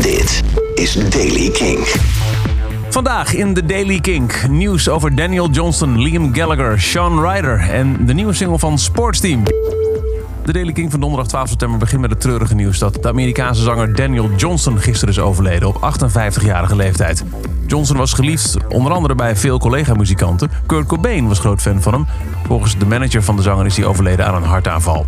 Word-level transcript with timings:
Dit 0.00 0.42
is 0.74 1.10
Daily 1.10 1.50
King. 1.50 1.78
Vandaag 2.88 3.34
in 3.34 3.54
de 3.54 3.66
Daily 3.66 4.00
Kink 4.00 4.48
nieuws 4.48 4.88
over 4.88 5.14
Daniel 5.14 5.50
Johnston, 5.50 6.02
Liam 6.02 6.34
Gallagher, 6.34 6.80
Sean 6.80 7.20
Ryder 7.20 7.70
en 7.70 8.06
de 8.06 8.14
nieuwe 8.14 8.32
single 8.32 8.58
van 8.58 8.78
Sportsteam. 8.78 9.44
De 10.44 10.52
Daily 10.52 10.72
King 10.72 10.90
van 10.90 11.00
donderdag 11.00 11.28
12 11.28 11.48
september 11.48 11.78
begint 11.78 12.00
met 12.00 12.10
het 12.10 12.20
treurige 12.20 12.54
nieuws 12.54 12.78
dat 12.78 13.02
de 13.02 13.08
Amerikaanse 13.08 13.62
zanger 13.62 13.94
Daniel 13.94 14.30
Johnston 14.36 14.78
gisteren 14.78 15.14
is 15.14 15.20
overleden 15.20 15.68
op 15.68 15.94
58-jarige 15.94 16.76
leeftijd. 16.76 17.24
Johnson 17.66 17.96
was 17.96 18.12
geliefd 18.12 18.56
onder 18.68 18.92
andere 18.92 19.14
bij 19.14 19.36
veel 19.36 19.58
collega-muzikanten. 19.58 20.50
Kurt 20.66 20.86
Cobain 20.86 21.28
was 21.28 21.38
groot 21.38 21.62
fan 21.62 21.82
van 21.82 21.92
hem. 21.92 22.06
Volgens 22.46 22.78
de 22.78 22.86
manager 22.86 23.22
van 23.22 23.36
de 23.36 23.42
zanger 23.42 23.66
is 23.66 23.76
hij 23.76 23.86
overleden 23.86 24.26
aan 24.26 24.34
een 24.34 24.48
hartaanval. 24.48 25.06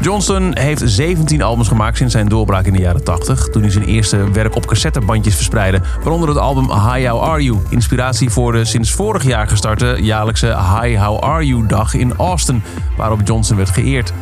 Johnston 0.00 0.56
heeft 0.58 0.82
17 0.84 1.42
albums 1.42 1.68
gemaakt 1.68 1.96
sinds 1.96 2.12
zijn 2.12 2.28
doorbraak 2.28 2.64
in 2.64 2.72
de 2.72 2.78
jaren 2.78 3.04
80... 3.04 3.48
toen 3.48 3.62
hij 3.62 3.70
zijn 3.70 3.84
eerste 3.84 4.30
werk 4.30 4.56
op 4.56 4.66
cassettebandjes 4.66 5.34
verspreidde. 5.34 5.80
Waaronder 6.02 6.28
het 6.28 6.38
album 6.38 6.64
Hi 6.64 7.08
How 7.08 7.22
Are 7.22 7.42
You. 7.42 7.58
Inspiratie 7.68 8.30
voor 8.30 8.52
de 8.52 8.64
sinds 8.64 8.92
vorig 8.92 9.24
jaar 9.24 9.48
gestarte 9.48 9.96
jaarlijkse 10.00 10.46
Hi 10.46 10.98
How 10.98 11.18
Are 11.18 11.46
You 11.46 11.66
dag 11.66 11.94
in 11.94 12.14
Austin... 12.16 12.62
waarop 12.96 13.20
Johnson 13.24 13.56
werd 13.56 13.70
geëerd. 13.70 14.12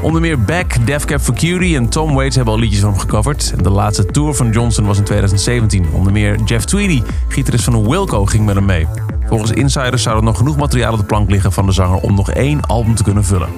Onder 0.00 0.20
meer 0.20 0.40
Beck, 0.40 0.86
Def 0.86 1.04
Cab 1.04 1.20
for 1.20 1.34
Cutie 1.34 1.76
en 1.76 1.88
Tom 1.88 2.14
Waits 2.14 2.36
hebben 2.36 2.54
al 2.54 2.60
liedjes 2.60 2.80
van 2.80 2.90
hem 2.90 2.98
gecoverd. 2.98 3.52
De 3.62 3.70
laatste 3.70 4.06
tour 4.06 4.34
van 4.34 4.50
Johnson 4.50 4.86
was 4.86 4.98
in 4.98 5.04
2017. 5.04 5.86
Onder 5.92 6.12
meer 6.12 6.40
Jeff 6.44 6.64
Tweedy, 6.64 7.02
gitarist 7.28 7.64
van 7.64 7.88
Wilco, 7.88 8.26
ging 8.26 8.44
met 8.44 8.54
hem 8.54 8.64
mee. 8.64 8.86
Volgens 9.26 9.50
insiders 9.50 10.02
zou 10.02 10.16
er 10.16 10.22
nog 10.22 10.36
genoeg 10.36 10.56
materiaal 10.56 10.92
op 10.92 10.98
de 10.98 11.04
plank 11.04 11.30
liggen 11.30 11.52
van 11.52 11.66
de 11.66 11.72
zanger 11.72 11.98
om 11.98 12.14
nog 12.14 12.30
één 12.30 12.60
album 12.66 12.94
te 12.94 13.02
kunnen 13.02 13.24
vullen. 13.24 13.48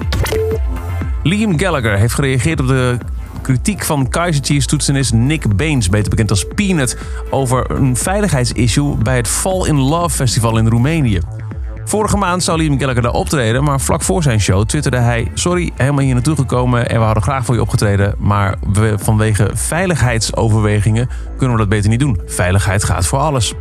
Liam 1.25 1.59
Gallagher 1.59 1.99
heeft 1.99 2.15
gereageerd 2.15 2.61
op 2.61 2.67
de 2.67 2.99
kritiek 3.43 3.85
van 3.85 4.09
Kaiser 4.09 4.45
Chiefs 4.45 4.67
toetsenist 4.67 5.13
Nick 5.13 5.57
Baines, 5.57 5.89
beter 5.89 6.11
bekend 6.11 6.31
als 6.31 6.47
Peanut, 6.55 6.99
over 7.31 7.71
een 7.71 7.97
veiligheidsissue 7.97 8.97
bij 8.97 9.17
het 9.17 9.29
Fall 9.29 9.67
in 9.67 9.79
Love 9.79 10.17
Festival 10.17 10.59
in 10.59 10.69
Roemenië. 10.69 11.21
Vorige 11.85 12.17
maand 12.17 12.43
zou 12.43 12.59
Liam 12.59 12.79
Gallagher 12.79 13.03
daar 13.03 13.13
optreden, 13.13 13.65
maar 13.65 13.81
vlak 13.81 14.03
voor 14.03 14.23
zijn 14.23 14.41
show 14.41 14.65
twitterde 14.65 14.99
hij: 14.99 15.31
Sorry, 15.35 15.71
helemaal 15.75 16.05
hier 16.05 16.15
naartoe 16.15 16.37
gekomen 16.37 16.89
en 16.89 16.99
we 16.99 17.05
hadden 17.05 17.23
graag 17.23 17.45
voor 17.45 17.55
je 17.55 17.61
opgetreden, 17.61 18.15
maar 18.19 18.57
we, 18.73 18.95
vanwege 18.99 19.51
veiligheidsoverwegingen 19.53 21.09
kunnen 21.37 21.57
we 21.57 21.63
dat 21.63 21.71
beter 21.71 21.91
niet 21.91 22.01
doen. 22.01 22.21
Veiligheid 22.27 22.85
gaat 22.85 23.07
voor 23.07 23.19
alles. 23.19 23.55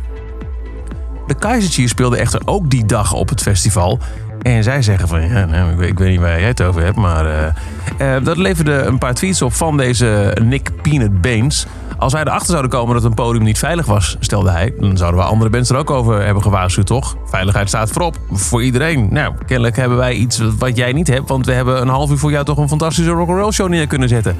De 1.26 1.34
Kaiser 1.34 1.70
Chiefs 1.70 1.90
speelden 1.90 2.18
echter 2.18 2.40
ook 2.44 2.70
die 2.70 2.86
dag 2.86 3.12
op 3.12 3.28
het 3.28 3.42
festival 3.42 3.98
en 4.44 4.62
zij 4.62 4.82
zeggen 4.82 5.08
van, 5.08 5.28
ja, 5.28 5.44
nou, 5.44 5.70
ik, 5.70 5.76
weet, 5.76 5.88
ik, 5.88 5.98
weet, 5.98 6.10
niet 6.10 6.20
waar 6.20 6.38
jij 6.38 6.48
het 6.48 6.62
over 6.62 6.82
hebt, 6.82 6.96
maar 6.96 7.26
uh, 7.26 8.16
uh, 8.16 8.24
dat 8.24 8.36
leverde 8.36 8.72
een 8.72 8.98
paar 8.98 9.14
tweets 9.14 9.42
op 9.42 9.52
van 9.52 9.76
deze 9.76 10.36
Nick 10.42 10.70
Peanut 10.82 11.20
Baines. 11.20 11.66
Als 11.98 12.12
wij 12.12 12.22
erachter 12.22 12.48
zouden 12.48 12.70
komen 12.70 12.94
dat 12.94 13.04
een 13.04 13.14
podium 13.14 13.44
niet 13.44 13.58
veilig 13.58 13.86
was, 13.86 14.16
stelde 14.20 14.50
hij, 14.50 14.74
dan 14.78 14.96
zouden 14.96 15.20
we 15.20 15.26
andere 15.26 15.50
mensen 15.50 15.74
er 15.74 15.80
ook 15.80 15.90
over 15.90 16.24
hebben 16.24 16.42
gewaarschuwd, 16.42 16.86
toch? 16.86 17.16
Veiligheid 17.24 17.68
staat 17.68 17.90
voorop, 17.90 18.18
voor 18.30 18.62
iedereen. 18.62 19.08
Nou, 19.10 19.34
kennelijk 19.46 19.76
hebben 19.76 19.98
wij 19.98 20.14
iets 20.14 20.42
wat 20.58 20.76
jij 20.76 20.92
niet 20.92 21.08
hebt, 21.08 21.28
want 21.28 21.46
we 21.46 21.52
hebben 21.52 21.80
een 21.80 21.88
half 21.88 22.10
uur 22.10 22.18
voor 22.18 22.30
jou 22.30 22.44
toch 22.44 22.58
een 22.58 22.68
fantastische 22.68 23.10
rock'n'roll 23.10 23.52
show 23.52 23.68
neer 23.68 23.86
kunnen 23.86 24.08
zetten. 24.08 24.36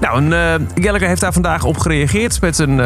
Nou, 0.00 0.16
en, 0.16 0.26
uh, 0.26 0.84
Gallagher 0.84 1.08
heeft 1.08 1.20
daar 1.20 1.32
vandaag 1.32 1.64
op 1.64 1.78
gereageerd 1.78 2.40
met 2.40 2.58
een 2.58 2.76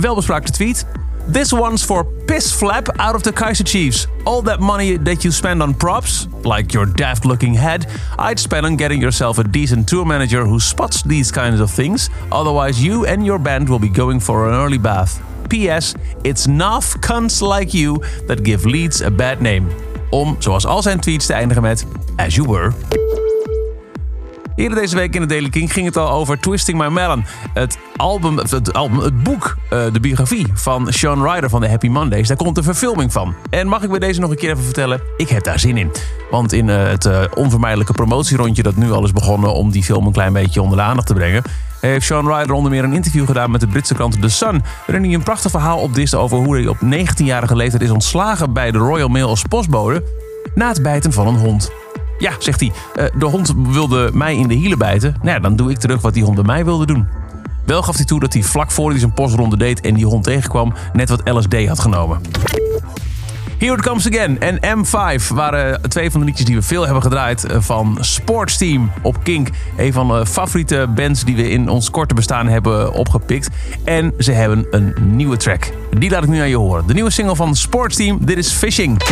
welbespraakte 0.00 0.52
tweet. 0.52 0.86
This 1.28 1.52
one's 1.52 1.84
for 1.84 2.04
piss 2.04 2.50
flap 2.58 2.88
out 2.98 3.14
of 3.14 3.22
the 3.22 3.32
Kaiser 3.32 3.62
Chiefs. 3.62 4.06
All 4.24 4.40
that 4.42 4.60
money 4.60 4.96
that 4.96 5.24
you 5.24 5.30
spend 5.30 5.62
on 5.62 5.74
props, 5.74 6.26
like 6.42 6.72
your 6.72 6.86
daft 6.86 7.26
looking 7.26 7.52
head, 7.52 7.86
I'd 8.18 8.38
spend 8.38 8.64
on 8.64 8.76
getting 8.76 9.02
yourself 9.02 9.38
a 9.38 9.44
decent 9.44 9.86
tour 9.86 10.06
manager 10.06 10.46
who 10.46 10.58
spots 10.58 11.02
these 11.02 11.30
kinds 11.30 11.60
of 11.60 11.70
things. 11.70 12.08
Otherwise, 12.32 12.82
you 12.82 13.04
and 13.04 13.26
your 13.26 13.38
band 13.38 13.68
will 13.68 13.78
be 13.78 13.90
going 13.90 14.20
for 14.20 14.48
an 14.48 14.54
early 14.54 14.78
bath. 14.78 15.22
P.S. 15.50 15.94
It's 16.24 16.46
naaf 16.46 16.96
cunts 17.00 17.42
like 17.42 17.74
you 17.74 18.02
that 18.26 18.42
give 18.42 18.64
Leeds 18.64 19.02
a 19.02 19.10
bad 19.10 19.42
name. 19.42 19.68
Om, 20.10 20.36
zoals 20.38 20.66
al 20.66 20.82
zijn 20.82 21.00
tweets, 21.00 21.26
te 21.26 21.32
eindigen 21.32 21.62
met 21.62 21.84
As 22.16 22.34
you 22.34 22.48
were. 22.48 23.27
Eerder 24.58 24.78
deze 24.78 24.96
week 24.96 25.14
in 25.14 25.20
de 25.20 25.26
Daily 25.26 25.48
King 25.48 25.72
ging 25.72 25.86
het 25.86 25.96
al 25.96 26.10
over 26.10 26.40
Twisting 26.40 26.78
My 26.78 26.86
Melon. 26.86 27.24
Het 27.54 27.78
album, 27.96 28.38
het, 28.38 28.72
album, 28.72 28.98
het 28.98 29.22
boek, 29.22 29.56
uh, 29.72 29.84
de 29.92 30.00
biografie 30.00 30.46
van 30.54 30.92
Sean 30.92 31.30
Ryder 31.30 31.50
van 31.50 31.60
de 31.60 31.68
Happy 31.68 31.88
Mondays. 31.88 32.28
Daar 32.28 32.36
komt 32.36 32.56
een 32.56 32.62
verfilming 32.62 33.12
van. 33.12 33.34
En 33.50 33.66
mag 33.66 33.82
ik 33.82 33.90
bij 33.90 33.98
deze 33.98 34.20
nog 34.20 34.30
een 34.30 34.36
keer 34.36 34.50
even 34.50 34.64
vertellen? 34.64 35.00
Ik 35.16 35.28
heb 35.28 35.44
daar 35.44 35.58
zin 35.58 35.76
in. 35.76 35.90
Want 36.30 36.52
in 36.52 36.68
uh, 36.68 36.88
het 36.88 37.04
uh, 37.04 37.22
onvermijdelijke 37.34 37.92
promotierondje 37.92 38.62
dat 38.62 38.76
nu 38.76 38.90
al 38.90 39.04
is 39.04 39.12
begonnen 39.12 39.52
om 39.52 39.70
die 39.70 39.82
film 39.82 40.06
een 40.06 40.12
klein 40.12 40.32
beetje 40.32 40.62
onder 40.62 40.78
de 40.78 40.84
aandacht 40.84 41.06
te 41.06 41.14
brengen 41.14 41.42
heeft 41.80 42.06
Sean 42.06 42.26
Ryder 42.26 42.52
onder 42.52 42.70
meer 42.70 42.84
een 42.84 42.92
interview 42.92 43.26
gedaan 43.26 43.50
met 43.50 43.60
de 43.60 43.66
Britse 43.66 43.94
krant 43.94 44.22
The 44.22 44.28
Sun. 44.28 44.62
Waarin 44.86 45.04
hij 45.04 45.14
een 45.14 45.22
prachtig 45.22 45.50
verhaal 45.50 45.78
opdist 45.78 46.14
over 46.14 46.38
hoe 46.38 46.56
hij 46.56 46.66
op 46.66 46.76
19-jarige 46.76 47.56
leeftijd 47.56 47.82
is 47.82 47.90
ontslagen 47.90 48.52
bij 48.52 48.70
de 48.70 48.78
Royal 48.78 49.08
Mail 49.08 49.28
als 49.28 49.42
postbode. 49.42 50.02
na 50.54 50.68
het 50.68 50.82
bijten 50.82 51.12
van 51.12 51.26
een 51.26 51.36
hond. 51.36 51.70
Ja, 52.18 52.32
zegt 52.38 52.60
hij, 52.60 52.72
de 53.18 53.24
hond 53.24 53.54
wilde 53.56 54.10
mij 54.12 54.36
in 54.36 54.48
de 54.48 54.54
hielen 54.54 54.78
bijten. 54.78 55.14
Nou 55.22 55.34
ja, 55.34 55.38
dan 55.38 55.56
doe 55.56 55.70
ik 55.70 55.78
terug 55.78 56.00
wat 56.00 56.14
die 56.14 56.24
hond 56.24 56.34
bij 56.34 56.44
mij 56.44 56.64
wilde 56.64 56.86
doen. 56.86 57.06
Wel 57.64 57.82
gaf 57.82 57.96
hij 57.96 58.04
toe 58.04 58.20
dat 58.20 58.32
hij 58.32 58.42
vlak 58.42 58.70
voor 58.70 58.90
hij 58.90 58.98
zijn 58.98 59.12
postronde 59.12 59.56
deed 59.56 59.80
en 59.80 59.94
die 59.94 60.06
hond 60.06 60.24
tegenkwam, 60.24 60.74
net 60.92 61.08
wat 61.08 61.20
LSD 61.24 61.66
had 61.66 61.80
genomen. 61.80 62.20
Here 63.58 63.72
It 63.72 63.82
Comes 63.82 64.06
Again 64.06 64.40
en 64.40 64.84
M5 64.84 65.26
waren 65.34 65.80
twee 65.88 66.10
van 66.10 66.20
de 66.20 66.26
liedjes 66.26 66.46
die 66.46 66.56
we 66.56 66.62
veel 66.62 66.84
hebben 66.84 67.02
gedraaid 67.02 67.46
van 67.48 67.98
Sportsteam 68.00 68.90
op 69.02 69.22
Kink. 69.22 69.48
Een 69.76 69.92
van 69.92 70.08
de 70.08 70.26
favoriete 70.26 70.86
bands 70.94 71.24
die 71.24 71.36
we 71.36 71.50
in 71.50 71.68
ons 71.68 71.90
korte 71.90 72.14
bestaan 72.14 72.48
hebben 72.48 72.92
opgepikt. 72.92 73.48
En 73.84 74.12
ze 74.18 74.32
hebben 74.32 74.66
een 74.70 74.94
nieuwe 75.00 75.36
track. 75.36 75.70
Die 75.98 76.10
laat 76.10 76.22
ik 76.22 76.28
nu 76.28 76.40
aan 76.40 76.48
je 76.48 76.56
horen. 76.56 76.86
De 76.86 76.94
nieuwe 76.94 77.10
single 77.10 77.36
van 77.36 77.56
Sportsteam, 77.56 78.18
dit 78.24 78.38
is 78.38 78.50
Fishing. 78.52 79.02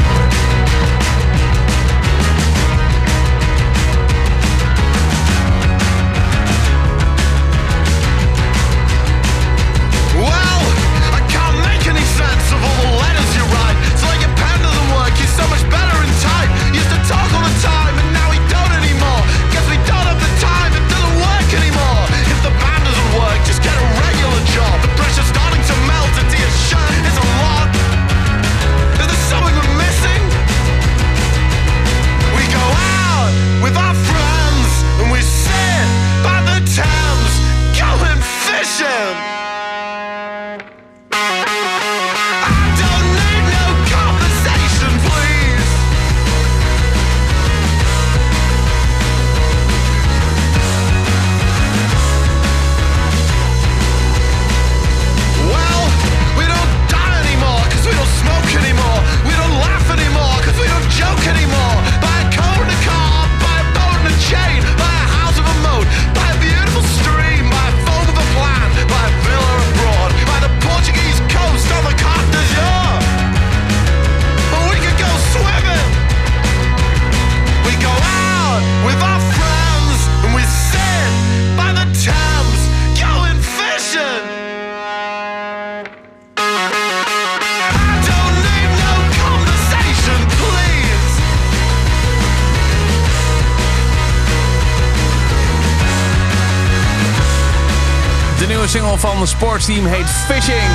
Nieuwe 98.72 98.88
single 98.88 99.08
van 99.08 99.20
het 99.20 99.28
sportsteam 99.28 99.86
heet 99.86 100.06
Fishing. 100.08 100.70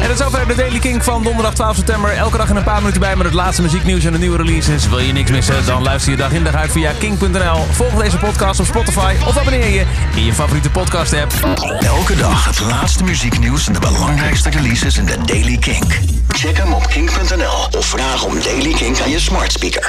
En 0.00 0.08
dat 0.08 0.20
is 0.20 0.26
over 0.26 0.48
de 0.48 0.54
Daily 0.54 0.78
King 0.78 1.04
van 1.04 1.22
donderdag 1.22 1.54
12 1.54 1.76
september. 1.76 2.12
Elke 2.12 2.36
dag 2.36 2.48
in 2.48 2.56
een 2.56 2.62
paar 2.62 2.78
minuten 2.78 3.00
bij 3.00 3.16
met 3.16 3.26
het 3.26 3.34
laatste 3.34 3.62
muzieknieuws 3.62 4.04
en 4.04 4.12
de 4.12 4.18
nieuwe 4.18 4.36
releases. 4.36 4.88
Wil 4.88 4.98
je 4.98 5.12
niks 5.12 5.30
missen? 5.30 5.66
Dan 5.66 5.82
luister 5.82 6.10
je 6.10 6.16
dag 6.16 6.32
in 6.32 6.44
dag 6.44 6.54
uit 6.54 6.72
via 6.72 6.92
king.nl. 6.98 7.64
Volg 7.70 8.02
deze 8.02 8.18
podcast 8.18 8.60
op 8.60 8.66
Spotify 8.66 9.14
of 9.26 9.38
abonneer 9.38 9.68
je 9.68 9.84
in 10.14 10.24
je 10.24 10.32
favoriete 10.32 10.70
podcast 10.70 11.12
app. 11.12 11.32
Elke 11.80 12.16
dag 12.16 12.44
het 12.44 12.60
laatste 12.60 13.04
muzieknieuws 13.04 13.66
en 13.66 13.72
de 13.72 13.80
belangrijkste 13.80 14.50
releases 14.50 14.96
in 14.96 15.04
de 15.04 15.16
Daily 15.24 15.56
Kink. 15.56 15.98
Check 16.28 16.56
hem 16.56 16.72
op 16.72 16.86
kink.nl 16.86 17.78
of 17.78 17.86
vraag 17.86 18.24
om 18.24 18.42
Daily 18.42 18.72
Kink 18.72 19.00
aan 19.00 19.10
je 19.10 19.18
smart 19.18 19.52
speaker. 19.52 19.86